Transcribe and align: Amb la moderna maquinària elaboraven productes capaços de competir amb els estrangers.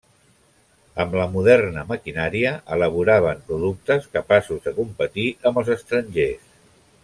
Amb 1.03 1.11
la 1.19 1.27
moderna 1.33 1.83
maquinària 1.91 2.53
elaboraven 2.77 3.45
productes 3.53 4.11
capaços 4.19 4.65
de 4.69 4.75
competir 4.81 5.27
amb 5.51 5.63
els 5.65 5.73
estrangers. 5.79 6.53